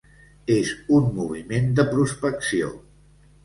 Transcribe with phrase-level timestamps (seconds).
[0.55, 0.71] És
[1.01, 2.75] un moviment de prospecció.